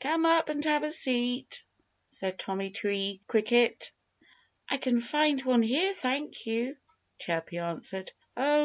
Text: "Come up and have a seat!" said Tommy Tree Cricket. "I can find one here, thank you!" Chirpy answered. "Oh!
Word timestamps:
"Come 0.00 0.26
up 0.26 0.48
and 0.48 0.64
have 0.64 0.82
a 0.82 0.90
seat!" 0.90 1.64
said 2.08 2.40
Tommy 2.40 2.70
Tree 2.70 3.20
Cricket. 3.28 3.92
"I 4.68 4.78
can 4.78 4.98
find 4.98 5.44
one 5.44 5.62
here, 5.62 5.92
thank 5.94 6.44
you!" 6.44 6.76
Chirpy 7.20 7.58
answered. 7.58 8.10
"Oh! 8.36 8.54